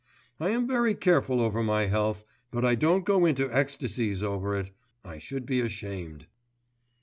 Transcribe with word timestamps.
I 0.39 0.49
am 0.49 0.65
very 0.67 0.95
careful 0.95 1.39
over 1.41 1.61
my 1.61 1.85
health, 1.85 2.23
but 2.49 2.65
I 2.65 2.73
don't 2.73 3.05
go 3.05 3.23
into 3.27 3.53
ecstasies 3.55 4.23
over 4.23 4.55
it: 4.55 4.71
I 5.05 5.19
should 5.19 5.45
be 5.45 5.61
ashamed. 5.61 6.25